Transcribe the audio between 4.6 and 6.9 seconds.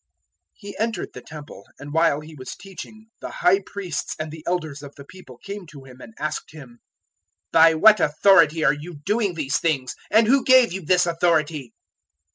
of the people came to Him and asked Him,